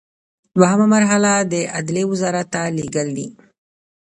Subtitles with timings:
[0.57, 3.27] دوهمه مرحله د عدلیې وزارت ته لیږل دي.